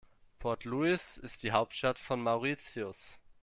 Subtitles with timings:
[0.39, 3.19] Port Louis ist die Hauptstadt von Mauritius.